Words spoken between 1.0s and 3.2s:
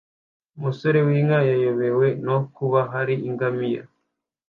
w'inka yayobewe no kuba hari